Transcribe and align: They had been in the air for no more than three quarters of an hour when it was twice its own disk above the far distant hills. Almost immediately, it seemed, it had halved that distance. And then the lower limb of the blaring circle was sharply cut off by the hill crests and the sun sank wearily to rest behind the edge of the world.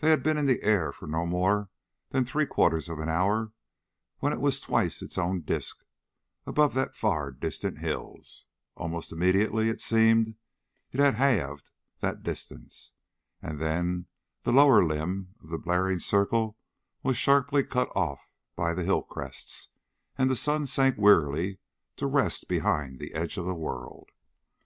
They 0.00 0.10
had 0.10 0.22
been 0.22 0.36
in 0.36 0.44
the 0.44 0.62
air 0.62 0.92
for 0.92 1.06
no 1.06 1.24
more 1.24 1.70
than 2.10 2.22
three 2.26 2.44
quarters 2.44 2.90
of 2.90 2.98
an 2.98 3.08
hour 3.08 3.52
when 4.18 4.30
it 4.34 4.38
was 4.42 4.60
twice 4.60 5.00
its 5.00 5.16
own 5.16 5.40
disk 5.40 5.84
above 6.44 6.74
the 6.74 6.90
far 6.92 7.32
distant 7.32 7.78
hills. 7.78 8.44
Almost 8.76 9.10
immediately, 9.10 9.70
it 9.70 9.80
seemed, 9.80 10.34
it 10.92 11.00
had 11.00 11.14
halved 11.14 11.70
that 12.00 12.22
distance. 12.22 12.92
And 13.40 13.58
then 13.58 14.04
the 14.42 14.52
lower 14.52 14.84
limb 14.84 15.34
of 15.42 15.48
the 15.48 15.56
blaring 15.56 15.98
circle 15.98 16.58
was 17.02 17.16
sharply 17.16 17.64
cut 17.64 17.88
off 17.96 18.30
by 18.56 18.74
the 18.74 18.84
hill 18.84 19.00
crests 19.00 19.70
and 20.18 20.28
the 20.28 20.36
sun 20.36 20.66
sank 20.66 20.96
wearily 20.98 21.58
to 21.96 22.06
rest 22.06 22.48
behind 22.48 23.00
the 23.00 23.14
edge 23.14 23.38
of 23.38 23.46
the 23.46 23.54
world. 23.54 24.10